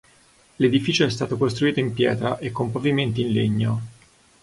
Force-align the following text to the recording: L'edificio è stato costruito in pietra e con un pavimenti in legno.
L'edificio 0.55 1.05
è 1.05 1.11
stato 1.11 1.37
costruito 1.37 1.79
in 1.79 1.93
pietra 1.93 2.39
e 2.39 2.51
con 2.51 2.65
un 2.65 2.71
pavimenti 2.71 3.21
in 3.21 3.31
legno. 3.33 3.81